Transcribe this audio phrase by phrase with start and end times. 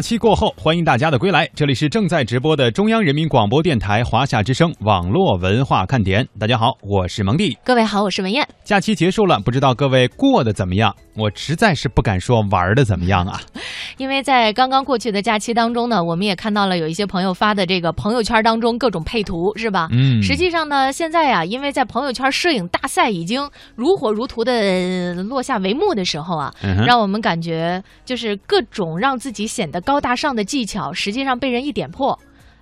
[0.00, 1.46] 假期过后，欢迎大家的归来。
[1.54, 6.26] 这里是正在直播的中央人民广播电台华夏之声网络文化看点。
[6.38, 7.54] 大家好，我是蒙蒂。
[7.62, 8.42] 各位好，我是文艳。
[8.64, 10.96] 假期结束了，不知道各位过得怎么样？
[11.16, 13.38] 我实在是不敢说玩的怎么样啊。
[13.98, 19.86] 因为在刚刚过去的假期当中呢，我们也看到了有一些朋友发的这个朋友圈当中各种配图，是吧？
[19.92, 32.16] 嗯实际上呢，现在呀，因为在朋友圈摄影大赛已经如火如荼的落下帷幕的时候啊，嗯让我们感觉就是各种让自己显得高大上的技巧，实际上被人一点破，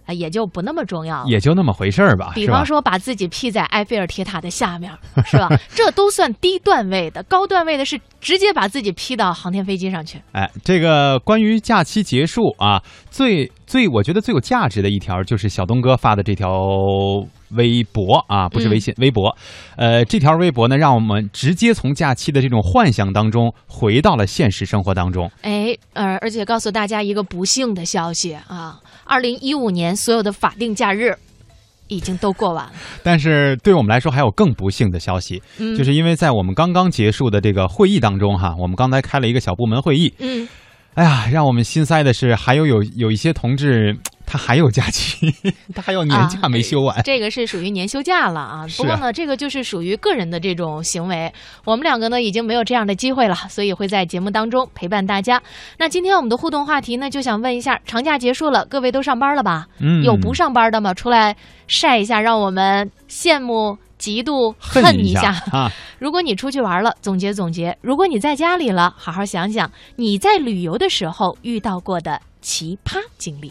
[0.07, 1.29] 啊，也就不那么重要了。
[1.29, 2.65] 也就那么回事儿吧，比方？
[2.65, 4.91] 说，把自己 P 在埃菲尔铁塔的下面，
[5.27, 5.47] 是吧？
[5.75, 10.23] 这都算低段位的，高段位的是直接把自己 P 到航天飞机上去。
[10.33, 16.49] 哎，这个关于假期结束啊，最最我觉得最有价值的一条就是小东哥发的这条
[17.51, 19.37] 微博啊，不是微信，微博。
[19.77, 25.31] 呃，这条微博呢，让我们直接从假期的这种幻想当中回到了现实生活当中。
[25.43, 31.15] 哎，呃，而且告诉大家一个不幸的消息啊，二零一五年所有的法定假日
[31.89, 32.73] 已经都过完了。
[33.03, 40.47] 但是对我们来说，还有更不幸的消息，嗯就是因为在我们刚刚结束的这个会议当中哈，我们刚才开了一个小部门会议，嗯，
[40.95, 43.97] 哎呀，让我们心塞的是，还有有有一些同志
[44.31, 45.35] 他还有假期，
[45.75, 47.03] 他还有年假没休完。
[47.03, 48.67] 这个是属于年休假了啊。
[48.77, 51.33] 不过呢，这个就是属于个人的这种行为。
[51.65, 55.43] 我们两个呢已经没有这样的机会了，所以会在节目当中陪伴大家。
[55.79, 59.67] 那今天我们的互动话题呢，就想问一下：长假结束了，各位都上班了吧？
[59.81, 60.93] 嗯有不上班的吗？
[60.93, 61.35] 出来
[61.67, 65.31] 晒一下，让我们羡慕、嫉妒、恨一下。
[65.51, 65.73] 啊！
[65.99, 73.51] 如果你出去玩了，总结总结；如果你在家里了，好好想想你在旅游的时候遇到过的奇葩经历。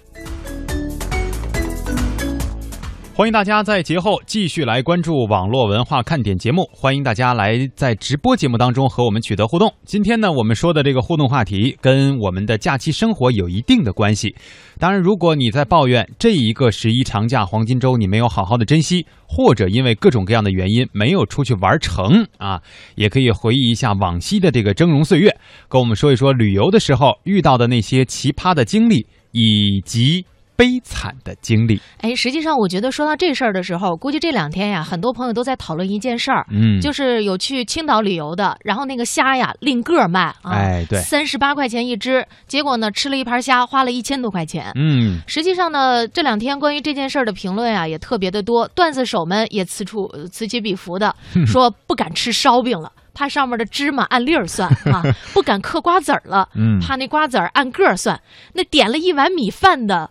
[3.21, 9.71] 欢迎大家在节后继续来关注网络文化看点节目，欢迎大家来在直播节目当中和我们取得互动。
[9.85, 14.33] 今天呢，我们说的这个互动话题跟我们的假期生活有一定的关系。
[14.79, 22.59] 当然，如果你在抱怨这一个十一长假黄金周你没有好好的珍惜，或者因为各种各样的原因没有出去玩成啊，
[22.95, 25.37] 也可以回忆一下往昔的这个峥嵘岁月，
[25.69, 30.25] 跟我们说一说旅游的时候遇到的那些奇葩的经历以及
[30.61, 31.81] 悲惨的经历。
[32.01, 44.71] 哎，实际上我觉得说到这事儿的时候，估计这两天呀，很多朋友都在讨论一件事儿，嗯，就是有去青岛旅游的，然后那个虾呀另个儿卖啊，哎对三十八块钱一只，结果呢吃了一盘虾花了一千多块钱。
[44.75, 45.19] 嗯。
[45.25, 51.15] 实际上呢，这两天关于这件事儿的评论呀也特别的多，段子手们也此处呃此起彼伏的
[51.47, 52.91] 说不敢吃烧饼了。
[53.13, 55.03] 怕上面的芝麻按粒儿算 啊，
[55.33, 58.17] 不敢嗑瓜子儿了，嗯怕那瓜子儿按个儿算。
[58.53, 60.09] 那点了一碗米饭的，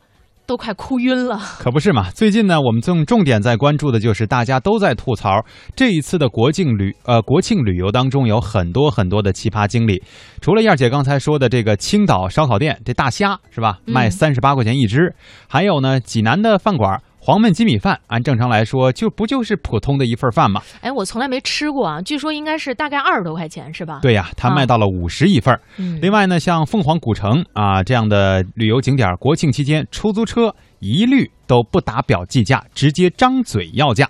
[0.50, 1.38] 都快哭晕了。
[1.60, 2.10] 可不是嘛！
[2.10, 10.02] 最近呢，我们重重点在关注的就是大家都在吐槽这一次的国庆旅呃国庆旅游当中有很多很多的奇葩经历。
[10.40, 15.14] 除了燕姐刚才说的这个青岛烧烤店这大虾是吧，嗯卖三十八块钱一只，
[15.46, 20.62] 还有呢济南的饭馆黄焖鸡米饭，按正常来说就不就是普通的一份饭吗？
[20.80, 25.54] 哎，我从来没吃过啊，据说应该是大概二十多块钱是吧？，对呀，它啊卖到了五十一份
[26.00, 34.08] 另外呢，像凤凰古城啊这样的旅游景点，国庆期间出租车一律都不打表计价，直接张嘴要价。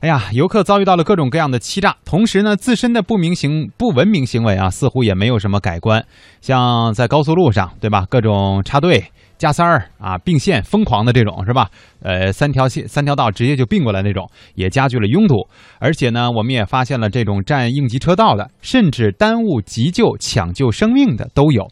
[0.00, 6.06] 哎呀，游客遭遇到了各种各样的欺诈，同时呢，自身的不明行不文明行为啊，似乎也没有什么改观。
[6.40, 8.06] 像在高速路上，对吧？
[8.08, 11.70] 各种插队、加塞儿啊、并线、疯狂的这种，是吧？
[12.02, 15.48] 呃，三条线、三条道直接就并过来那种，也加剧了拥堵。
[15.78, 21.68] 而且呢，我们也发现了这种占应急车道的，甚至耽误急救、抢救生命的都有。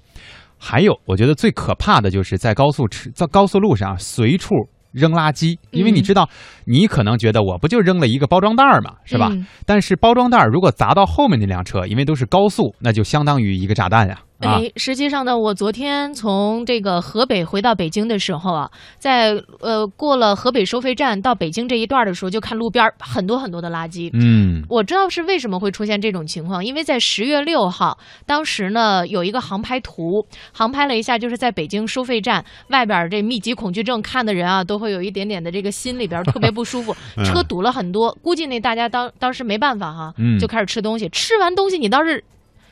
[0.58, 4.54] 还有，我觉得最可怕的就是在高速吃在高速路上随处
[4.92, 6.28] 扔垃圾，因为你嗯知道，
[6.64, 9.28] 你可能觉得我不就扔了一个包装袋儿嘛，是吧？
[9.30, 14.14] 嗯但是包装袋儿如果砸到后面那辆车，因为都是高速，那就相当于一个炸弹呀！
[14.14, 24.10] 啊，哎，实际上呢，我昨天从这个河北回到北京的时候啊，在呃过了河北收费站到北京这一段的时候，就看路边儿很多很多的垃圾。
[24.12, 24.62] 嗯。
[24.68, 37.24] 我知道是为什么会出现这种情况，因为在十月六号，当时呢有一个航拍图，航拍了一下，就是在北京收费站外边儿这密集恐惧症看的人啊，都会有一点点的这个心里边儿特别不舒服， 嗯。
[37.24, 40.38] 车堵了很多，估计那大家当当时没办法哈，嗯。
[40.38, 42.22] 就开始吃东西，吃完东西你倒是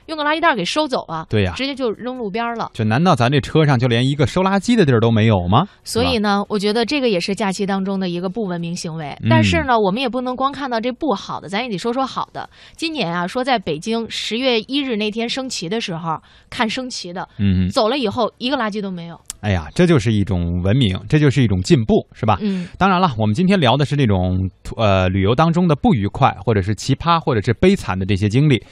[0.07, 2.71] 用个垃圾袋给收走啊，对呀直接就扔路边了。
[2.75, 5.67] 就难道咱这车上就连一个收垃圾的地儿都没有吗？
[5.83, 9.17] 所以呢，我觉得这个也是假期当中的一个不文明行为。
[9.23, 12.49] 嗯但是呢，我们也不能光看到这不好的，咱也得说说好的。
[12.77, 16.19] 今年啊，说在北京十月一日那天升旗的时候，
[16.51, 19.19] 看升旗的，嗯，走了以后一个垃圾都没有。
[19.41, 22.39] 哎呀，这就是一种文明，这就是一种进步，是吧？
[22.41, 24.39] 嗯，当然了，我们今天聊的是那种
[24.77, 28.63] 呃旅游当中的不愉快，或者是奇葩，或者是悲惨的这些经历。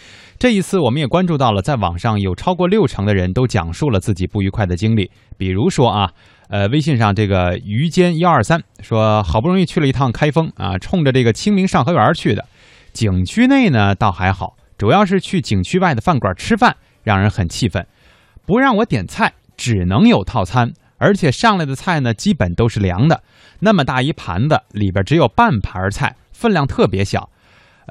[0.42, 5.08] 这一次，我们也关注到了，在网上有超过六成的人都讲述了自己不愉快的经历。
[5.38, 6.10] 比如说啊，
[6.48, 12.44] 呃，微信上这个于坚幺二三说，好不容易去了一趟开封啊，冲着这个清明上河园去的。
[12.92, 16.74] 景区内呢倒还好，主要是去景区外的饭馆吃饭，
[17.04, 17.86] 让人很气愤。
[18.44, 23.22] 不让我点菜，只能有套餐，而且上来的菜呢基本都是凉的。
[23.60, 27.30] 那么大一盘子，里边只有半盘菜，分量特别小，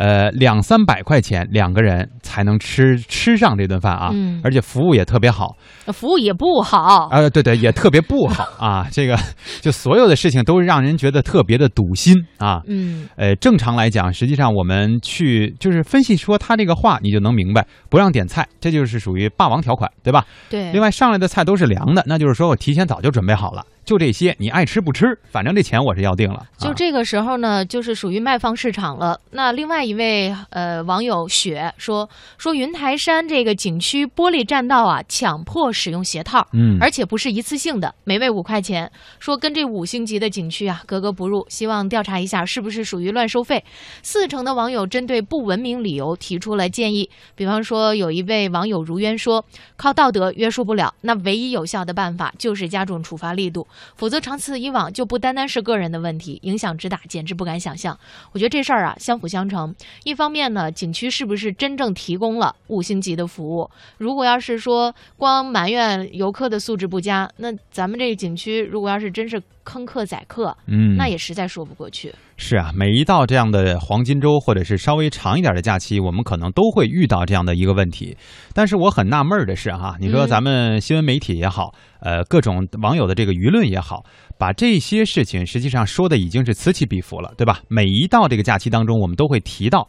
[0.02, 5.56] 呃，两三百块钱两个人才能吃吃上这顿饭啊，嗯而且服务也特别好，
[5.94, 7.08] 服务也不好。
[7.12, 9.16] 呃、对对，也特别不好 啊，这个
[9.62, 12.64] 就所有的事情都让人觉得特别的堵心啊。
[12.66, 20.26] 嗯，呃，正常来讲，实际上我们去就是分析说他这个话，你就能明白，不让点菜，这就是属于霸王条款，对吧？
[20.50, 20.72] 对。
[20.72, 26.38] 另外上来的菜都是凉的，那就是说我提前早就准备好了，就这些，你爱吃不吃，反正这钱我是要定了。
[26.38, 29.20] 啊就这个时候呢，就是属于卖方市场了。
[29.32, 38.90] 那另外一位呃网友雪说说云台山这个景区玻璃栈道啊，强迫使用鞋套，嗯而且不是一次性的，每位五块钱。
[39.20, 43.62] 说跟这五星级的景区啊格格不入，希望调查一下是不是属于乱收费。
[44.04, 49.44] 四成的网友针对不文明理由提出了建议，比方说有一位网友如渊说，
[49.76, 57.98] 靠道德约束不了，那唯一有效的办法就是加重处罚力度，否则长此以往就不单单是个人的问题，影响之大，简直不敢想象。
[58.32, 59.74] 我觉得这事儿啊相辅相成，
[60.04, 63.70] 一方面呢，景区是不是真正提供了五星级的服务？
[63.98, 72.14] 如果要是说光埋怨游客的素质不佳，那咱们这个景区如果要是真是坑客宰客，嗯，那也实在说不过去。
[72.44, 78.18] 是啊，每一到这样的黄金周或者是稍微长一点的假期，我们可能都会遇到这样的一个问题。
[78.52, 84.04] 但是我很纳闷的是哈，你说嗯咱们新闻媒体也好，呃，各种网友的这个舆论也好，
[84.40, 87.60] 把这些事情实际上说的已经是此起彼伏了，对吧？
[87.68, 89.88] 每一到这个假期当中，我们都会提到，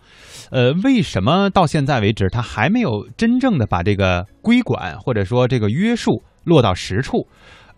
[0.50, 7.26] 呃，为什么到现在为止，他还没有真正的把这个规管或者说这个约束落到实处？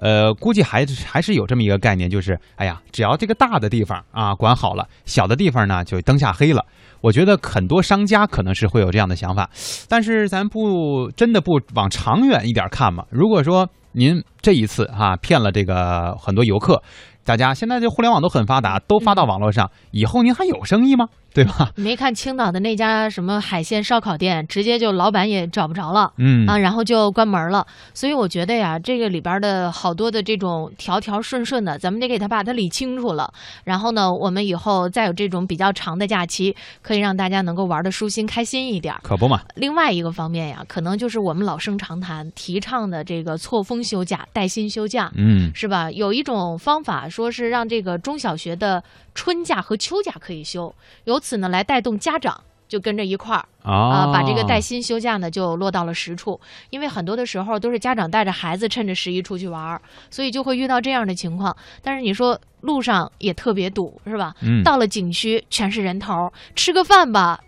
[0.04, 6.62] 呃，估计还是还是有这么一个概念，就是哎呀，只要这个大的地方啊管好了，小的地方呢就灯下黑了。
[7.00, 9.48] 我觉得很多商家可能是会有这样的想法，
[9.88, 13.06] 但是咱不真的不往长远一点看嘛。
[13.08, 13.66] 如果说
[13.96, 16.82] 您这一次哈、骗了这个很多游客，
[17.24, 21.06] 大家现在这互联网都很发达，都发到网络上，以后您还有生意吗？
[21.34, 21.72] 对吧？
[21.74, 26.12] 没看青岛的那家什么海鲜烧烤店，直接就老板也找不着了。
[26.16, 27.66] 嗯啊，然后就关门了。
[27.92, 33.32] 所以我觉得呀，这个里边的好多的这种条条顺顺的，咱们得给他把它理清楚了。
[33.64, 39.00] 然后呢，我们以后再有这种比较长的假期，可以让大家能够玩的舒心开心一点儿。
[39.02, 39.40] 可不嘛。
[39.56, 45.12] 另外一个方面呀，可能就是我们老生常谈提倡的这个错峰休假、带薪休假。
[45.14, 45.90] 嗯是吧？
[45.90, 48.82] 有一种方法，说是让这个中小学的
[49.14, 50.74] 春假和秋假可以休，
[51.04, 56.40] 由此呢来带动家长就跟着一块儿啊、啊把这个带薪休假呢就落到了实处。
[56.70, 61.54] 因为很多的时候都是家长带着孩子趁着十一出去玩儿，所以就会遇到这样的情况。
[61.82, 64.34] 但是你说路上也特别堵，是吧？
[64.40, 67.40] 嗯到了景区全是人头儿，吃个饭吧。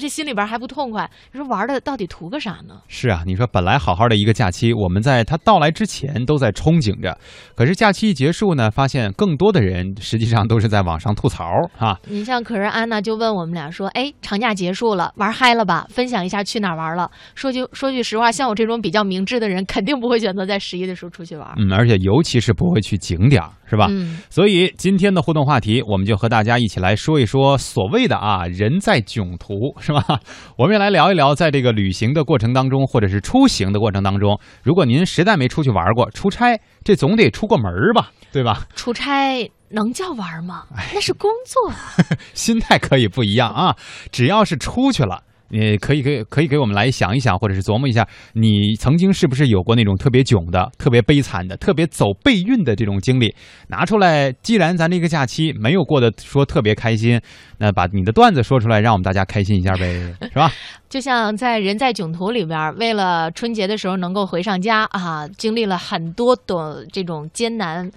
[0.00, 2.80] 这心里边还不痛快，你说玩的到底图个啥呢？
[2.88, 7.16] 是啊，你说本来好好的一个假期，我们在它到来之前都在憧憬着，
[7.54, 11.44] 可是假期一结束呢，发现更多的人实际上都是在网上吐槽
[11.78, 11.98] 啊。
[12.06, 15.86] 你像，可是安娜就问我们俩说：“哎，长假结束了，玩嗨了吧？
[15.90, 21.48] 分享一下去哪儿玩了。”说句说句实话，像我这种比较明智的人，肯定不会选择在十一的时候出去玩。
[21.56, 23.86] 嗯，而且尤其是不会去景点，是吧？
[23.90, 30.02] 嗯，所以今天的互动话题，我们就和大家一起来说一说所谓的啊“人在囧途”，是吧？
[30.56, 38.66] 我们也来聊一聊，在这个旅行的过程当中，或者是出行的过程当中，如果您实在没出去玩过，出差，这总得出过门儿吧，对吧？
[38.74, 40.64] 出差能叫玩吗？
[40.94, 41.76] 那是工作啊。
[42.32, 43.76] 心态可以不一样啊，
[44.10, 45.22] 只要是出去了。
[45.54, 53.32] 你可以给可以给我们来想一想，或者是琢磨一下，你曾经是不是有过那种特别囧的、特别悲惨的、特别走背运的这种经历？
[53.68, 57.20] 拿出来，既然咱这个假期没有过得说特别开心，
[57.58, 60.50] 那把你的段子说出来，让我们大家开心一下呗，是吧？
[60.90, 67.88] 就像在《人在囧途》里边，为了春节的时候能够回上家啊，经历了很多的这种艰难。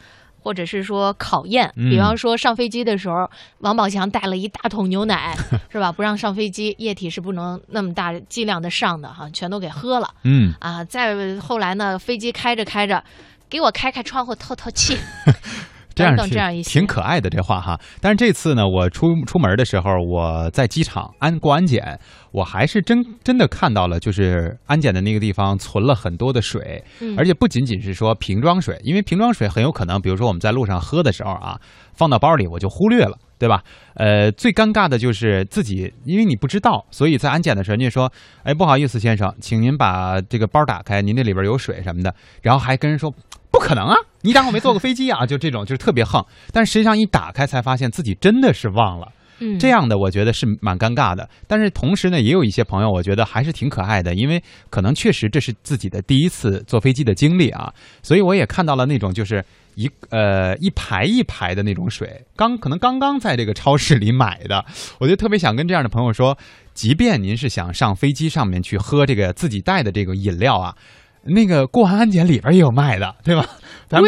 [0.47, 5.35] 或者是说考验，嗯比方说上飞机的时候，王宝强带了一大桶牛奶，
[5.69, 5.91] 是吧？
[5.91, 10.85] 不让上飞机，液体是不能那么大剂量的上的哈，全都给喝了嗯，啊。
[10.85, 13.03] 再后来呢，飞机开着开着，
[13.49, 14.97] 给我开开窗户透透气，
[15.97, 17.79] 这样挺这样一些挺可爱的这话哈。
[17.99, 21.99] 但是这次呢，我出出门的时候，我在机场安过安检，
[22.31, 31.59] 我还是真真的看到了，就是安检的那个地方存了很多的水，嗯而且不仅仅是说瓶装水，因为瓶装水很有可能，比如说我们在路上喝的时候啊，
[31.97, 33.17] 放到包里我就忽略了。
[33.39, 33.63] 对吧？
[33.93, 38.11] 呃，最尴尬的就是自己，因为你不知道，所以在安检的时候，人家说
[38.41, 42.11] ：“哎，不好意思，先生，请您把这个包打开，您那里边有水什么的。”
[42.41, 43.13] 然后还跟人说
[43.53, 46.25] ：“不可能啊，你当我没坐过飞机啊？”就这种，就是特别横。
[46.51, 49.11] 但实际上一打开才发现自己真的是忘了。
[49.39, 59.43] 嗯，这样的我觉得是蛮尴尬的，但是同时呢，也有一些朋友我觉得还是挺可爱的，因为可能确实这是自己的第一次坐飞机的经历啊，所以我也看到了那种就是
[59.75, 64.63] 一呃一排一排的那种水，刚可能刚刚在这个超市里买的，
[64.99, 66.37] 我就特别想跟这样的朋友说，
[66.73, 70.75] 即便您是想上飞机上面去喝这个自己带的这个饮料啊，
[71.23, 73.45] 那个过完安检里边也有卖的，对吧？
[73.87, 74.07] 咱不。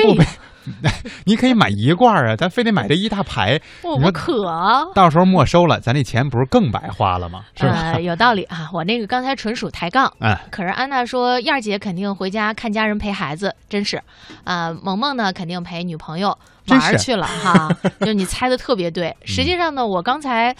[1.25, 4.47] 你可以买一罐啊，咱非得买这一大排，我你说不渴。
[4.47, 7.41] 啊到时候没收了，咱这钱不是更白花了吗？
[7.55, 7.91] 是吧？
[7.93, 10.11] 呃，有道理啊， 我那个刚才纯属抬杠。
[10.19, 14.01] 哎，可是安娜说，燕儿姐肯定回家看家人陪孩子，真是，
[14.43, 16.37] 啊、萌萌呢肯定陪女朋友
[16.67, 17.69] 玩去了哈，
[18.05, 19.15] 就你猜的特别对。
[19.25, 20.55] 实际上呢，我刚才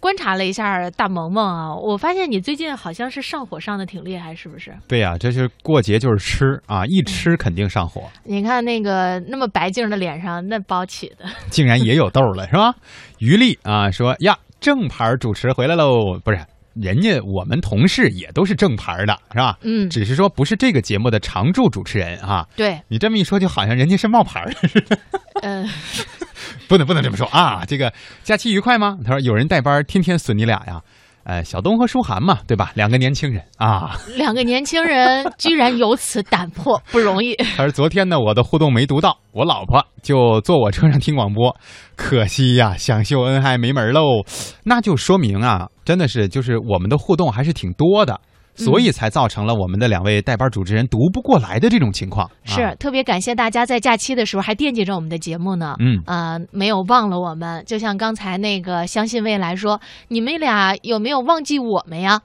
[0.00, 4.74] 观察了一下大萌萌啊，我发现你最近好像是上火上的挺厉害，是不是？
[4.88, 12.74] 对呀、这是过节就是吃啊，一吃肯定上火，你看那个那么白净的脸上，那包起的，竟然也有痘了，是吧？
[13.18, 16.38] 于丽啊说呀，正牌主持回来喽，不是。
[16.74, 19.58] 人家我们同事也都是正牌的，是吧？
[19.62, 24.98] 嗯，只是说不是这个节目的常驻主持人啊、对，你这么一说，就好像人家是冒牌的似的。
[25.42, 25.68] 嗯、
[26.68, 27.64] 不能不能这么说啊！
[27.66, 28.98] 这个假期愉快吗？
[29.04, 30.82] 他说有人带班，天天损你俩呀。
[31.30, 32.72] 呃，小东和舒涵嘛，对吧？
[32.74, 33.96] 两个年轻人啊。
[34.16, 37.36] 两个年轻人居然有此胆魄，不容易。
[37.36, 41.54] 他说昨天呢，我的互动没读到，我老婆就坐我车上听广播，
[41.94, 44.24] 可惜呀，想秀恩爱没门喽。
[44.64, 48.20] 那就说明啊，真的是就是我们的互动还是挺多的，
[48.54, 52.30] 所以才造成了我们的两位代班主持人读不过来的这种情况。
[52.44, 55.76] 是、啊、特别感谢大家在假期的时候还惦记着我们的节目呢。
[55.78, 57.64] 嗯呃，没有忘了我们。
[57.66, 62.20] 就像刚才那个相信未来说，你们俩有没有忘记我们呀？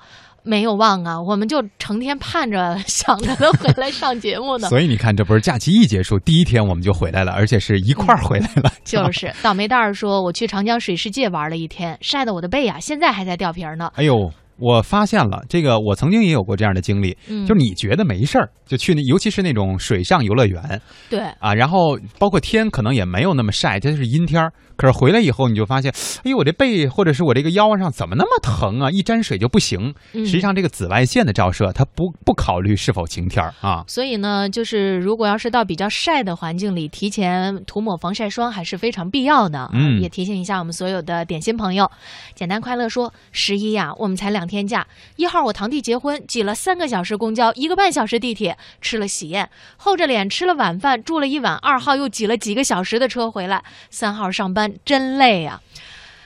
[0.48, 4.67] 没有忘啊，我们就成天盼着想着能回来上节目呢。
[4.70, 8.62] 所以你看，这不是假期一结束，第一天我们就回来了，而且是一块儿回来了。
[8.62, 13.89] 吧 就是倒霉蛋儿说，我去长江水世界玩了一天，晒得我的背啊，现在还在掉皮儿呢。
[13.96, 24.52] 哎呦，我发现了这个，我曾经也有过这样的经历，嗯就是你觉得没事儿，就去那，尤其是那种水上游乐园对，啊，然后包括天可能也没有那么晒，它就是阴天儿。
[24.78, 25.90] 可是回来以后，你就发现，
[26.26, 28.92] 哎呦，我这背或者是我这个腰上怎么那么疼啊？
[28.92, 29.94] 一沾水就不行。
[30.12, 33.86] 嗯实际上，这个紫外线的照射，它不不考虑是否晴天儿啊。
[33.88, 39.70] 所以呢，就是如果要是到比较晒的环境里，提前涂抹防晒霜还是非常必要的。
[39.72, 41.90] 嗯也提醒一下我们所有的点心朋友。
[42.34, 44.86] 简单快乐说，十一呀，我们才两天假。
[45.16, 51.56] 一号我堂弟结婚，挤了三个小时公交，一个半小时地铁，吃了喜宴，厚着脸吃了晚饭，住了一晚。
[51.56, 55.62] 二号又挤了几个小时的车回来，三号上班真累呀、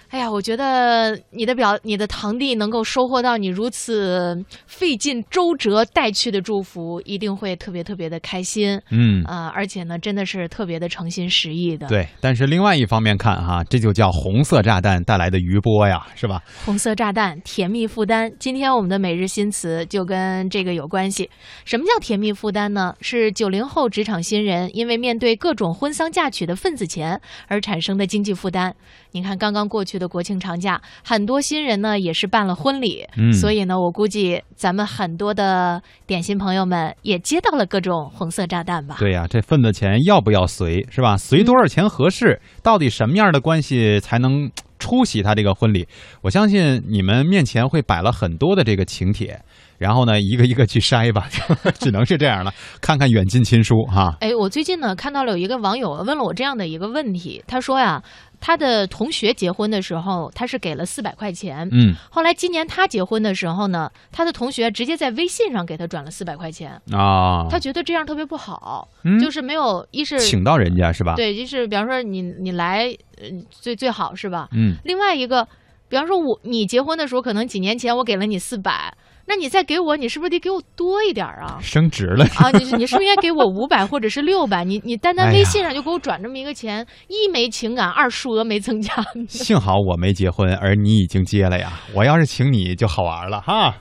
[0.10, 12.08] 哎呀，我觉得你的表、你的堂弟能够收获到你如此费尽周折带去的祝福，一定会特别特别的开心嗯，啊、而且呢，真的是特别的诚心实意的。，对。
[12.20, 16.42] 但是另外一方面看哈，这就叫红色炸弹带来的余波呀，是吧？
[16.66, 18.32] 红色炸弹，甜蜜负担。
[18.40, 21.30] 今天我们的每日新词就跟这个有关系。
[21.66, 22.96] 什么叫甜蜜负担呢？
[23.00, 28.76] 是九零后职场新人因为面对各种婚丧嫁娶的份子钱而产生的经济负担。
[29.12, 38.96] 你看，刚刚过去的国庆长假，很多新人呢也是办了婚礼，嗯所以呢，我估计咱们很多的点心朋友们也接到了各种红色炸弹吧。
[38.98, 41.18] 对呀、这份子钱要不要随是吧？
[41.18, 42.42] 随多少钱合适？
[42.64, 45.86] 到底什么样的关系才能出席他这个婚礼，
[46.22, 49.38] 我相信你们面前会摆了很多的这个请帖，
[49.78, 51.28] 然后呢，一个一个去筛吧，
[51.80, 52.54] 只能是这样了。
[52.80, 54.16] 看看远近亲疏哈。
[54.22, 58.02] 哎，我最近呢看到了有一个网友问了我这样的一个问题，他说呀，
[58.40, 61.94] 他的同学结婚的时候，他是给了四百块钱，嗯。
[62.10, 69.20] 后来今年他结婚的时候呢，他的同学直接在微信上给他转了四百块钱，啊，他觉得这样特别不好，嗯？
[69.20, 72.86] 就是没有一是请到人家是吧？，对，就是比方说你你来，
[73.18, 74.48] 呃，最最好是吧？
[74.54, 75.48] 嗯，另外一个，
[75.88, 78.94] 比方说我你结婚的时候，可能几年前我给了你四百，
[79.30, 81.60] 那你再给我，你是不是得给我多一点啊？
[81.62, 82.26] 升值了。
[82.38, 84.64] 啊，你你是不是应该给我五百或者是六百？
[84.64, 88.92] 你你单单微信上就给我转这么一个钱，一没情感，二数额没增加。
[89.30, 91.74] 幸好我没结婚，而你已经结了呀！
[91.94, 93.76] 我要是请你就好玩了哈。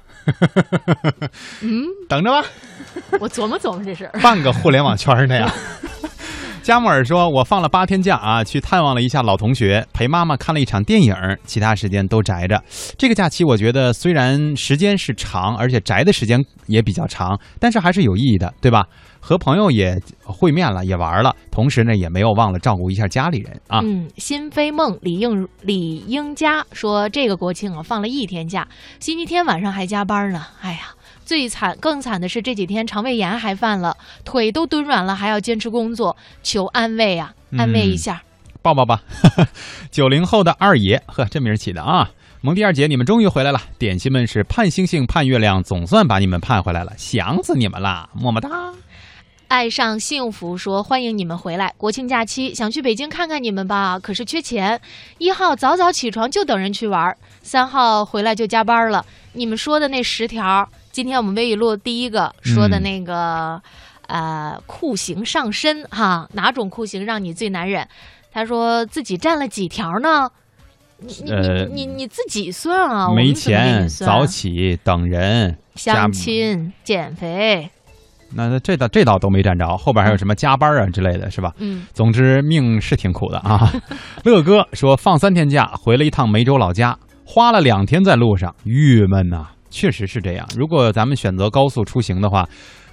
[1.62, 2.46] 嗯， 等着吧，
[3.18, 4.20] 我琢磨琢磨这事儿。
[4.20, 5.50] 半个互联网圈的呀。
[6.68, 11.14] 加木尔说：“我放了八天假啊，去探望了一下老同学，陪妈妈看了一场电影，
[11.46, 12.62] 其他时间都宅着。
[12.98, 18.86] 这个假期我觉得虽然时间是长，而且宅的时间也比较长，但是还是有意义的，对吧？
[19.18, 23.80] 和朋友也会面了，也玩了，同时呢也没有忘了照顾一下家里人啊。
[23.82, 28.68] 嗯，新飞梦李应李英佳说，这个国庆啊放了一天假，
[29.00, 30.44] 星期天晚上还加班呢。
[30.60, 30.80] 哎呀，
[31.28, 33.94] 最惨更惨的是这几天肠胃炎还犯了，
[34.24, 38.22] 腿都蹲软了，还要坚持工作，求安慰啊，安慰一下。
[38.62, 39.02] 抱抱吧。
[39.92, 42.10] 九零后的二爷，呵，这名儿起的啊！
[42.40, 43.60] 蒙蒂二姐，你们终于回来了。
[43.78, 48.48] 点心们是盼星星盼月亮，总算把你们盼回来了，想死你们啦，么么哒。
[49.48, 54.80] 爱上幸福说：“欢迎你们回来，国庆假期想去北京看看你们吧，可是缺钱。
[55.18, 59.04] 一号早早起床就等人去玩，三号回来就加班了。
[59.34, 60.68] 你们说的那十条，
[60.98, 63.62] 今天我们微语录第一个说的那个，
[64.08, 67.86] 呃，酷刑上身哈，哪种酷刑让你最难忍？
[68.32, 70.28] 他说自己占了几条呢？
[70.98, 77.70] 你你呃你你你自己算啊，没钱，早起等人，相亲、减肥，
[78.34, 81.52] 那这倒这倒都没占着，后边还有什么加班啊之类的，是吧？
[81.58, 83.72] 嗯。”总之命是挺苦的啊。
[84.26, 90.48] 乐哥说放三天假，回了一趟梅州老家，花了两天在路上，郁闷呐、确实是这样。
[90.56, 92.48] 如果咱们选择高速出行的话，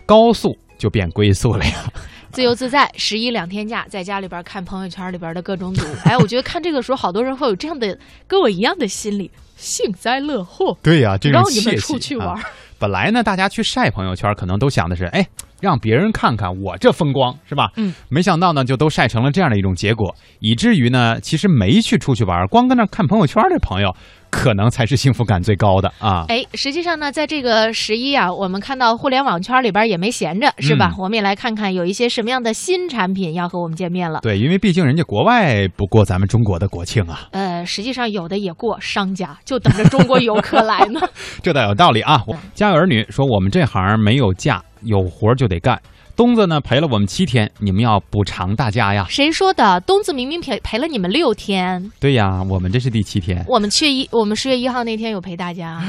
[0.05, 1.73] 高速就变龟速了呀。
[2.31, 5.85] 自由自在，十一两天假，在家里边看朋友圈里边的各种赌。
[6.03, 12.27] 哎，我觉得看这个时候，好多人会有这样的跟我一样的心理，幸灾乐祸，对呀、这种让你们出去玩。
[12.27, 12.41] 啊
[12.77, 15.25] 本来呢，大家去晒朋友圈，可能都想的是，哎，
[15.61, 17.71] 让别人看看我这风光，是吧？
[17.77, 17.93] 嗯。
[18.09, 23.95] 没想到呢，就都晒成了这样的一种结果，以至于呢，其实没去出去玩，光跟那看朋友圈的朋友，
[24.35, 26.25] 可能才是幸福感最高的啊。
[26.27, 30.91] 哎，实际上呢，在这个十一啊，我们看到互联网圈里边也没闲着，是吧？
[30.93, 34.19] 嗯我们也来看看有一些什么样的新产品要和我们见面了。
[34.21, 40.99] 对，因为毕竟人家国外不过咱们中国的国庆啊，呃，实际上有的也过，商家就等着中国游客来呢。
[41.41, 42.21] 这倒有道理啊。
[42.27, 45.79] 我家有儿女说我们这行没有假，有活就得干。
[46.15, 49.05] 东子呢陪了我们七天，你们要补偿大家呀。
[49.09, 49.79] 谁说的？
[49.81, 53.43] 东子明明陪陪了你们六天，对呀，我们这是第七天。
[53.47, 55.81] 我们七月一，我们十月一号那天有陪大家。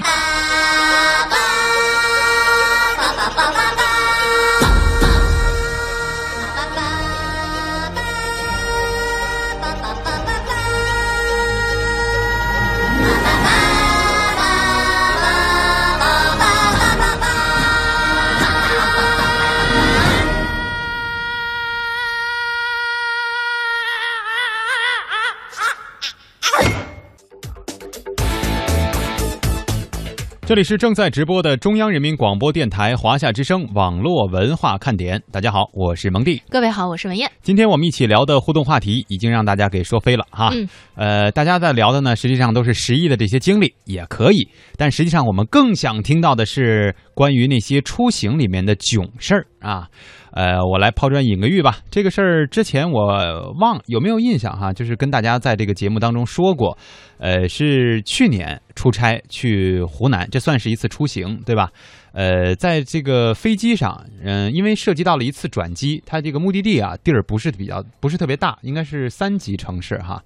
[30.47, 35.21] 这里是正在直播的中央人民广播电台华夏之声网络文化看点。
[35.33, 36.41] 大家好，我是蒙蒂。
[36.49, 37.29] 各位好，我是文燕。
[37.43, 40.53] 今天我们一起聊的互动话题已经让大家给说飞了哈。
[40.55, 44.49] 嗯呃，大家在聊的呢，实际上都是十一的这些经历，也可以。
[44.77, 49.89] 但实际上，我们更想听到的是关于那些出行里面的囧事儿啊。
[50.37, 51.79] 呃，我来抛砖引个玉吧。
[51.91, 56.77] 这个事儿之前我忘有没有印象哈，就是跟大家在这个节目当中说过，
[57.17, 61.71] 呃，是去年出差去湖南，这算是一次出行，对吧？
[62.17, 70.19] 呃，在这个飞机上，嗯、因为涉及到了一次转机，它这个目的地啊地儿不是比较不是特别大，应该是三级城市哈。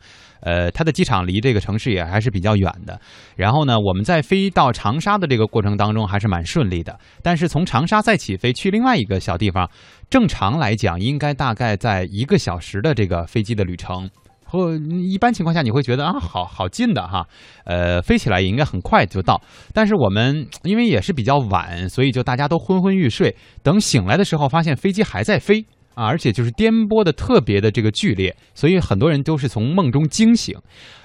[0.42, 2.98] 呃，它的机场离这个城市也还是比较远的。
[3.34, 6.96] 然后呢，我们在飞到长沙的这个过程当中还是蛮顺利的。
[7.24, 9.68] 但是从长沙再起飞去另外一个小地方，
[10.08, 14.08] 正常来讲应该大概在一个小时的这个飞机的旅程。
[14.50, 17.26] 或一般情况下你会觉得啊，好好近的哈，
[17.64, 19.40] 呃，飞起来也应该很快就到。
[19.72, 23.34] 但是我们因为也是比较晚，所以就大家都昏昏欲睡。
[23.62, 30.56] 等醒来的时候，发现飞机还在飞啊，而且就是颠簸的特别的这个剧烈，所以很多人都是从梦中惊醒。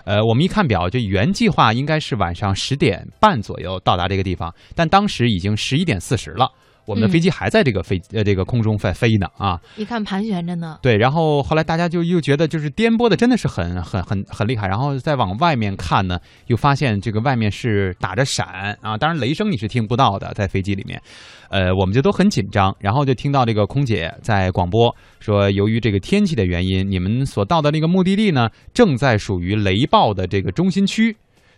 [0.06, 6.50] 呃，我们一看表，就原计划应该是晚上十点半左右到达这个地方，但当时已经十一点四十了。
[6.86, 7.12] 我们的嗯。
[7.12, 21.02] 飞机还在这个飞呃这个空中在飞呢啊，一看盘旋着呢，对，然后后来大家就又觉得就是颠簸的真的是很很很很厉害，然后再往外面看呢，又发现这个外面是打着闪啊，当然雷声你是听不到的，在飞机里面，
[21.50, 31.16] 呃，我们就都很紧张，然后就听到这个空姐在广播说，由于这个天气的原因，你们所到的那个目的地呢，正在属于雷暴的这个中心区。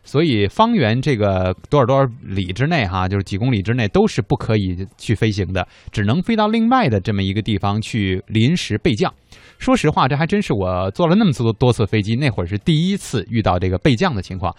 [0.08, 9.14] 所以方圆这个多少多少里之内，哈，就是几公里之内都是不可以去飞行的，只能飞到另外的这么一个地方去临时备降。
[9.60, 14.56] 说实话，这还真是我坐了那么多多次飞机，那会儿是第一次遇到这个备降的情况。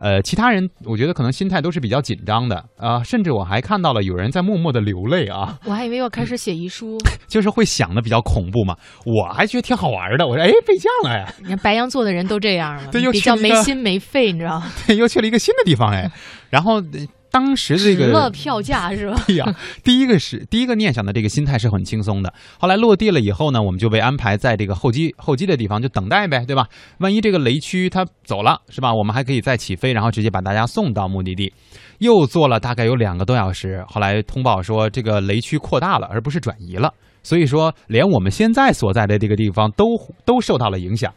[0.00, 6.96] 呃，其他人我觉得可能心态都是比较紧张的啊、甚至我还看到了有人在默默的流泪啊，我还以为要开始写遗书。
[7.26, 8.76] 就是会想的比较恐怖嘛。
[9.04, 14.72] 我还觉得挺好玩的，我说哎被降了呀，你看白羊座的人都这样了，对又比较没心没肺，你知道吗？
[14.86, 16.10] 对又去了一个新的地方哎，
[16.50, 16.82] 然后。
[17.38, 19.22] 呃当时这个了个票价 是吧？
[19.26, 22.32] 对呀， 第一个是第一个念想的这个心态是很轻松的。
[22.58, 26.66] 后来落地了以后呢，我们就被安排在这个候机候机的地方就等待呗，对吧？
[26.98, 28.92] 万一这个雷区它走了，是吧？
[28.92, 31.52] 我们还可以再起飞，然后直接把大家送到目的地。
[31.98, 36.92] 又坐了大概有两个多小时，后来通报说这个雷区扩大了，而不是转移了。
[37.22, 39.84] 所以说，连我们现在所在的这个地方都
[40.24, 41.12] 都受到了影响。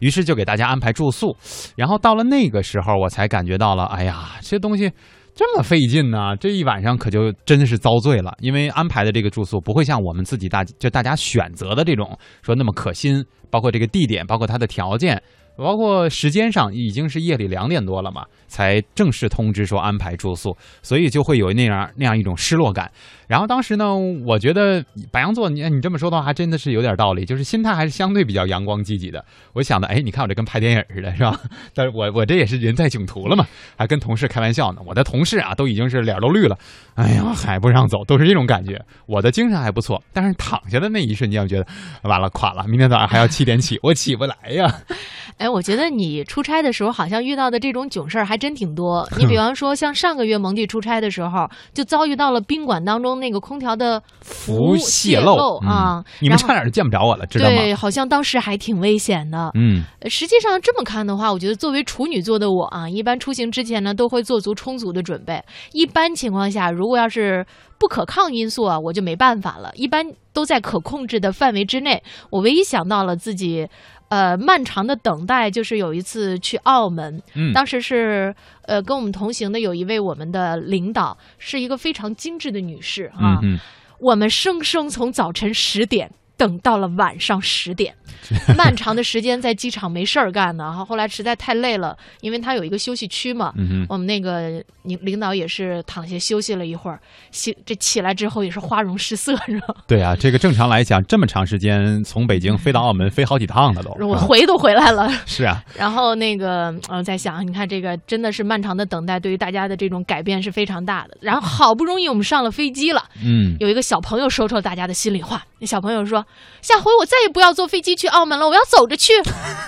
[0.00, 1.34] 于是就给大家安排住宿，
[1.76, 4.90] 然后到了那个时候，我才感觉到了，哎呀，这东西
[5.34, 15.20] 这么费劲呢、这一晚上可就真的是遭罪了，因为安排的这个住宿不会像我们自己大就大家选择的这种说那么可心，包括这个地点，包括它的条件。
[15.56, 22.90] 包括时间上已经是夜里两点多了嘛，才正式通知说安排住宿，所以就会有那样那样一种失落感。
[23.26, 29.24] 然后当时呢，我觉得白羊座，你你这么说的话，还真的是有点道理，就是心态还是相对比较阳光积极的。
[29.52, 31.40] 我想的，哎，你看我这跟拍电影似的，是吧？
[31.74, 34.80] 但是我我这也是人在囧途了嘛，还跟同事开玩笑呢。
[34.86, 36.58] 我的同事啊，都已经是脸都绿了，
[36.94, 38.80] 哎呀，还不让走，都是这种感觉。
[39.06, 41.66] 我的精神还不错，但是躺下的那一瞬间，我觉得
[42.02, 44.72] 完了，垮了，明天早上还要七点起，我起不来呀。
[45.38, 49.08] 哎，我觉得你出差的时候好像遇到的这种囧事儿还真挺多。
[49.18, 57.56] 你比方说，像上个月蒙蒂出差的时候，就遭遇到了宾馆当中那个空调的氟泄漏啊、嗯，你们差点就见不着我了，知道吗？
[57.56, 59.50] 对，好像当时还挺危险的。
[59.54, 65.42] 嗯，呃实际上这么看的话，我觉得作为处女座的我啊，一般出行之前呢都会做足充足的准备。
[65.72, 67.44] 一般情况下，如果要是
[67.78, 69.70] 不可抗因素啊，我就没办法了。
[69.74, 72.02] 一般都在可控制的范围之内。
[72.30, 73.66] 我唯一想到了自己。
[74.14, 77.52] 呃，漫长的等待就是有一次去澳门，嗯。
[77.52, 83.58] 当时是呃跟我们同行的有一位我们的领导，是一个非常精致的女士啊，嗯
[83.98, 87.94] 我们生生从早晨十点等到了晚上十点，
[88.56, 90.64] 漫长的时间在机场没事儿干呢。
[90.64, 93.52] 然， 后来实在太累了，因为他有一个休息区嘛。
[93.56, 96.98] 嗯哼，我们那个领领导也是躺下休息了一会儿，
[97.30, 99.74] 起这起来之后也是花容失色，是吧？
[99.86, 103.90] 对啊，这个正常来讲，这么长时间从北京飞到澳门，飞好几趟了都。
[104.06, 105.08] 我回都回来了。
[105.26, 111.16] 是啊，然后那个，呃，在想，你看这个真的是漫长的等待，对于大家的这种改变是非常大的。
[111.20, 115.42] 然后好不容易我们上了飞机了，嗯，有一个小朋友说出了大家的心里话。
[115.58, 116.23] 那小朋友说
[116.62, 119.12] ：“下回我再也不要坐飞机去澳门了，我要走着去。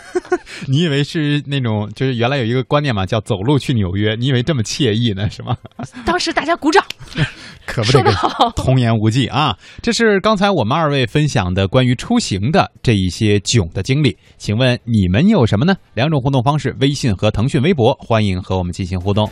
[0.68, 5.56] 你以为是那种，就是原来有一个观念嘛，叫走路去纽约，你以为这么惬意呢，是吗？”
[6.06, 6.84] 当时大家鼓掌，
[7.66, 8.50] 可不这个说得好。
[8.52, 9.56] 童言无忌啊！
[9.82, 15.74] 这是刚才我们二位分享的关于出行的这一些囧的经历，请问你们有什么呢？
[15.94, 19.30] 两种互动方式：微信和腾讯微博，欢迎和我们进行互动。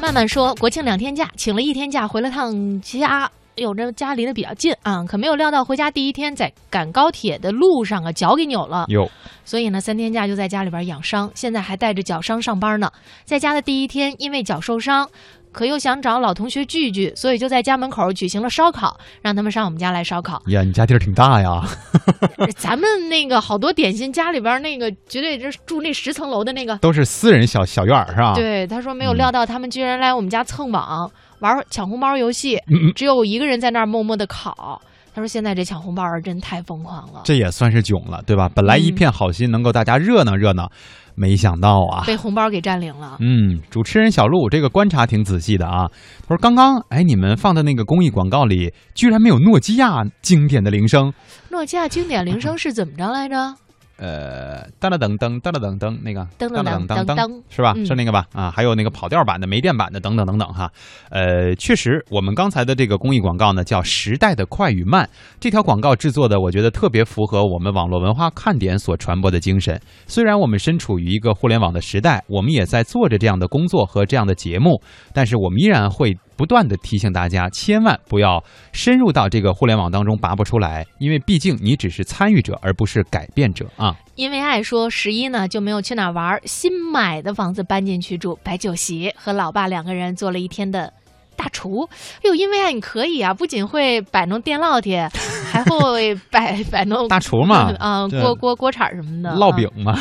[0.00, 3.30] 慢慢说，国庆两天假，请了一天假，回了趟家。
[3.54, 8.86] 哎呦，这家离得比较近啊，可没有料到回家第一天在赶高铁的路上啊，脚给扭了。
[8.88, 9.10] 有，
[9.44, 12.90] 所以呢，三天假就在家里边养伤，现在还带着脚伤上班呢。
[13.24, 15.06] 在家的第一天，因为脚受伤，
[15.52, 20.42] 可又想找老同学聚聚，所以就在家门口举行了烧烤，让他们上我们家来烧烤。
[20.46, 21.62] 呀，你家地儿挺大呀。
[22.56, 26.76] 咱们那个好多点心，家里边那个绝对是住那十层楼的那个。
[26.78, 28.32] 都是私人小小院儿是吧？
[28.34, 31.10] 对，他说没有料到他们居然来我们家蹭网
[31.42, 34.80] 玩抢红包游戏，嗯，只有我一个人在那儿默默的烤。
[35.14, 38.48] 他说现在这抢红包儿真太疯狂了，这也算是囧了，对吧？
[38.48, 40.70] 本来一片好心，能够大家热闹热闹，
[41.14, 42.04] 没想到啊。
[42.06, 43.18] 被红包给占领了。
[43.20, 45.86] 嗯，主持人小鹿这个观察挺仔细的啊。
[46.22, 51.12] 他说：“刚刚哎，你们放的那个公益广告里，居然没有诺基亚经典的铃声。
[51.50, 53.54] 诺基亚经典铃声是怎么着来着？
[54.02, 57.72] 呃，噔了噔噔噔了噔噔，那个噔噔噔噔噔噔是吧？
[57.76, 58.26] 嗯是那个吧？
[58.32, 60.68] 啊，还有那个跑调版的、没电版的等等等等哈。
[61.10, 65.04] 呃，确实，我们刚才的这个公益广告呢，叫《时代的快与慢》。
[65.38, 69.80] 这条广告制作的，我觉得特别符合我们网络文化看点所传播的精神。
[70.08, 74.82] 虽然我们身处于一个互联网的时代，我们也在做着这样的工作和这样的节目，
[75.14, 83.94] 但是我们依然会不断的提醒大家，千万不要深入到这个互联网当中拔不出来，因为毕竟你只是参与者，而不是改变者啊。
[84.16, 90.92] 因为爱说十一呢就没有去哪玩儿，新买的房子搬进去住，摆酒席，和老爸两个人做了一天的。
[91.36, 95.08] 大厨，哎呦，因为爱你可以啊，不仅会摆弄电烙铁，
[95.52, 99.96] 还会摆摆弄大厨嘛啊、这锅锅锅铲什么的，烙啊饼嘛，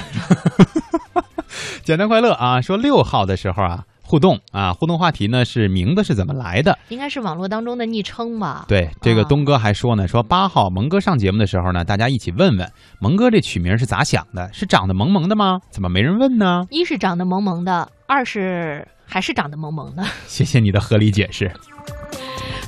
[1.84, 2.60] 简单快乐啊！
[2.62, 6.78] 说六号的时候啊，互动啊，互动话题呢是名字是怎么来的？
[6.89, 8.65] 应该是网络当中的昵称吧？
[8.67, 12.69] 对，这个啊东哥还说呢，说八号蒙哥上节目的时候呢，大家一起问问
[13.00, 14.52] 蒙哥这取名是咋想的？
[14.52, 15.62] 是长得萌萌的吗？
[15.69, 16.67] 怎么没人问呢？
[16.69, 20.04] 一是长得萌萌的，二是还是长得萌萌的。
[20.28, 21.50] 谢谢你的合理解释。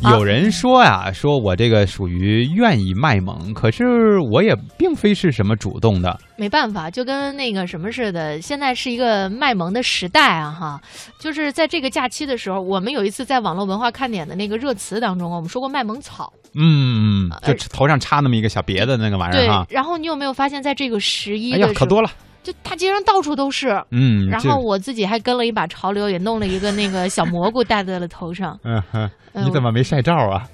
[0.04, 6.20] 好有人说呀，说我这个属于愿意卖萌，可是我也并非是什么主动的。
[6.36, 10.82] 没办法，就跟那个什么似的，现在是一个卖萌的时代啊，哈，
[11.20, 22.10] 就是在这个假期的时候，我们有一次在网络文化看点的那个热词当中啊，我们说过卖萌草，嗯，就呃头上插那么一个小别的那个玩意对儿哈。，然后你有没有发现，在这个十一哎呀，可多了。
[22.43, 23.82] 就大街上到处都是。
[23.91, 28.60] 嗯，然后我自己还跟了一把潮流，也弄了一个那个小蘑菇戴在了头上。
[28.63, 30.47] 嗯哼，嗯你怎么没晒照啊？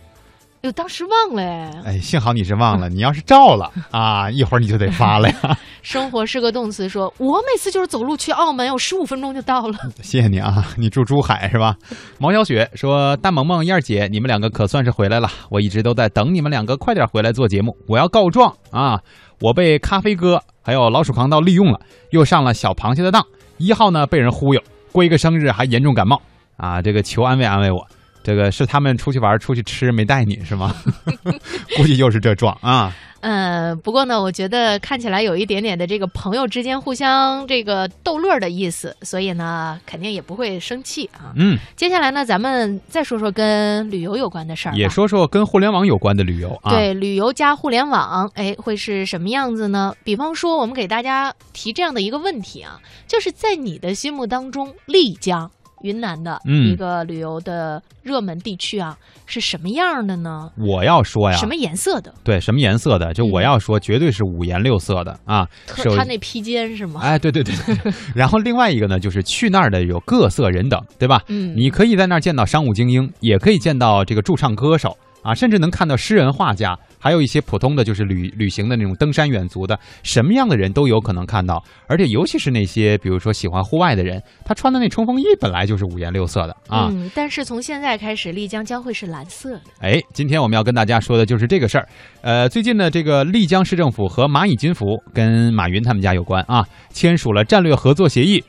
[0.62, 5.58] 哎呦，当时忘了哎，哎，幸好你是忘了，你要是照了 啊，一会儿你就得发了呀。
[5.82, 9.78] 生活是个动词说，我每次就是走路去澳门，我十五分钟就到了。
[10.02, 11.78] 谢谢你啊，你住珠海是吧？
[12.20, 17.74] 毛小雪说：“大萌萌、燕儿姐，你们两个可算是回来了，我一直都在等你们两个快点回来做节目。
[17.88, 19.00] 我要告状啊，
[19.40, 23.26] 我被咖啡哥还有老鼠扛刀利用了，又上了小螃蟹的当。
[23.58, 26.22] 一号呢被人忽悠，过一个生日还严重感冒
[26.58, 27.88] 啊，这个求安慰安慰我。”
[28.24, 30.76] 这个是他们出去玩、出去吃没带你是吗？
[31.78, 32.94] 估计又是这状啊。
[33.22, 41.34] 呃，不过呢，我觉得看起来有一点点的这个朋友之间互相这个逗乐的意思，所以呢，肯定也不会生气啊。
[41.36, 44.76] 嗯，接下来呢，咱们再说说跟旅游有关的事儿。
[44.76, 46.72] 也说说跟互联网有关的旅游啊。
[46.72, 49.94] 对，旅游加互联网，哎，会是什么样子呢？
[50.06, 55.52] 比方说，我们给大家提这样的一个问题啊，就是在你的心目当中，丽江。
[55.82, 60.50] 云南的嗯一个旅游的热门地区啊，是什么样的呢？
[60.58, 62.14] 我要说呀，什么颜色的？
[62.24, 63.14] 对，什么颜色的？
[63.14, 65.48] 就我嗯要说，绝对是五颜六色的啊！
[65.68, 67.02] 首特它那披肩是吗？
[67.02, 67.94] 哎，对对对对。
[68.16, 71.22] 然后另外一个呢，就是去那儿的有各色人等，对吧？
[71.28, 74.96] 嗯，你可以在那儿见到商务精英，也可以见到这个驻唱歌手
[75.30, 81.64] 啊，甚至能看到诗人画家，还有一些普通的就是旅旅行的那种登山远足的，什么样的人都有可能看到。
[81.88, 86.90] 而且尤其是那些比如说喜欢户外的人，他穿的那冲锋衣本来就是五颜六色的啊。
[86.92, 89.62] 嗯，但是从现在开始，丽江将会是蓝色的。
[89.82, 91.88] 哎，今天我们要跟大家说的就是这个事儿。
[92.22, 98.44] 呃，最近呢，这个丽江市政府和蚂蚁金服跟马云他们家有关啊，签署了战略合作协议。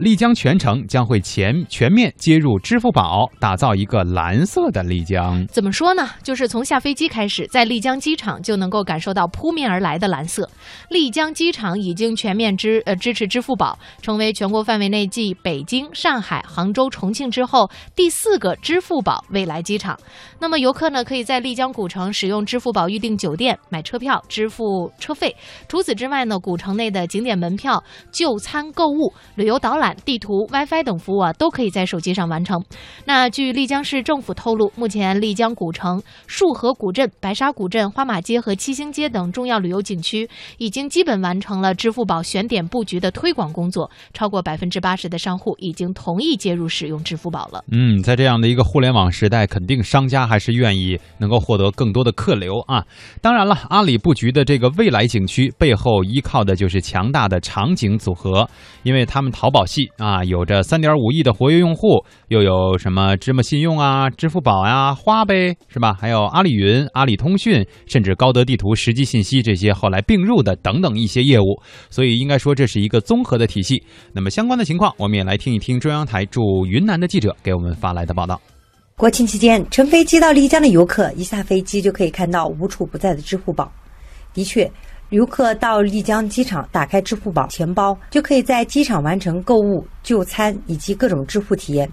[0.00, 5.46] 丽江全程将会全全面接入支付宝，打造一个蓝色的丽江。
[5.48, 6.08] 怎么说呢？
[6.22, 10.48] 就是从下飞机开始，在丽江机场就能够感受到扑面而来的蓝色。
[10.88, 19.98] 丽江机场已经全面支呃支持支付宝，成为全国范围内继北京、上海、杭州、重庆之后第四个支付宝未来机场。
[20.38, 25.36] 那么游客呢，可以在丽江古城使用支付宝预订酒店、买车票、支付车费。
[25.68, 32.62] 除此之外呢，古城内的景点门票、就餐、购物、旅游导览、地图、WiFi 等服务啊，都可以在手机上完成。
[33.04, 47.64] 那据丽江市政府透露，目前丽江古城、束河古镇、白沙古镇、花马街和七星街等重要旅游景区已经基本完成了支付宝选点布局的推广工作，超过百分之八十的商户已经同意接入使用支付宝了。
[47.70, 52.84] 嗯，在这样的一个互联网时代，肯定商家还是愿意能够获得更多的客流啊。
[53.20, 58.48] 当然了，阿里布局的这个未来景区背后依靠的就是强大的场景组合，
[58.82, 65.92] 因为他们淘宝系啊有着三点五亿的活跃用户，又有什么芝麻信用啊、支付宝呀、花呗是吧？
[65.92, 71.44] 还有阿里云、阿里通讯，甚至高德地图、实际信息这些后来并入的等等一些业务，
[71.90, 73.82] 所以应该说这是一个综合的体系。
[74.12, 78.40] 那么相关的情况，我们也来听一听中央台驻云南的记者给我们发来的报道。
[78.96, 83.72] 国庆期间，乘飞机到丽江的游客一下飞机就可以看到无处不在的支付宝。
[84.34, 84.70] 的确，
[85.10, 91.90] 游客到丽江机场打开支付宝钱包，就可以在机场完成购物、就餐以及各种支付体验。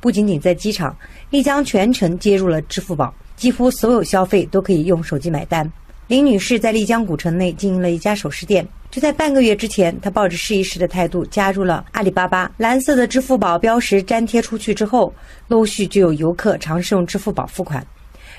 [0.00, 0.96] 不仅仅在机场，
[1.30, 5.70] 丽江全程接入了支付宝，几乎所有消费都可以用手机买单。
[6.08, 8.66] 林女士在丽江古城内经营了一家首饰店。
[8.90, 12.50] 就在半个月之前，她抱着试一试的态度加入了阿里巴巴。
[12.56, 15.14] 蓝色的支付宝标识粘贴出去之后，
[15.46, 17.86] 陆续就有游客尝试用支付宝付款。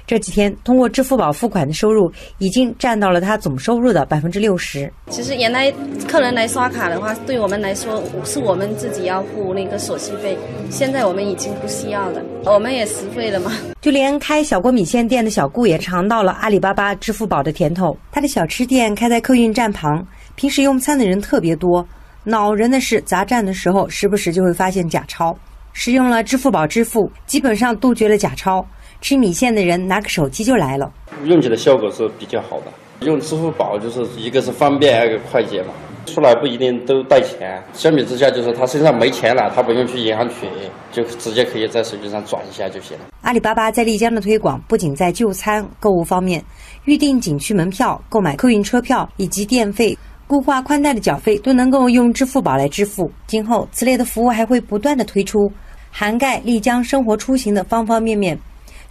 [0.05, 4.91] 这几天，通过支付宝付款的收入已经占到了他总收入的百分之六十。
[5.09, 5.71] 其实原来
[6.07, 10.37] 客人来刷卡的话，对我们来说是我们自己要付那个手续费，
[10.69, 13.51] 现在我们已经不需要了，我们也实惠了嘛。
[13.79, 17.95] 就连开小锅米线店的小顾也尝到了阿里巴巴支付宝的甜头。
[18.11, 21.85] 他的小吃店开在客运站旁，平时用餐的人特别多。
[22.23, 25.35] 恼人的是，砸站的时候时不时就会发现假钞。
[25.73, 28.63] 使用了支付宝支付，基本上杜绝了假钞。
[29.01, 30.91] 吃米线的人拿个手机就来了，
[31.25, 32.67] 用起来效果是比较好的。
[33.05, 35.73] 用支付宝就是一个是方便，二个快捷嘛。
[36.07, 40.47] 出来不一定都带钱，相比之下就是他身上没钱了，他不用去银行取，
[40.91, 43.05] 就直接可以在手机上转一下就行了。
[43.21, 46.43] 阿里巴巴在丽江的推广不仅在就餐、购物方面，
[46.85, 53.09] 预订景区门票、购买客运车票以及电费、固话宽带的缴费都能够用支付宝来支付。
[53.27, 55.51] 今后此类的服务还会不断的推出，
[55.91, 58.37] 涵盖丽江生活出行的方方面面。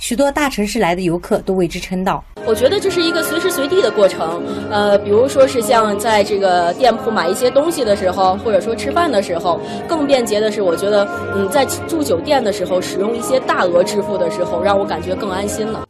[0.00, 2.24] 许多大城市来的游客都为之称道。
[2.46, 15.86] 我觉得这是一个随时随地的过程，呃，比如说是像在这个店铺买一些东西的时候，或者说吃饭的时候，更便捷的是，我觉得，嗯，在住酒店的时候使用一些大额支付的时候，让我感觉更安心了。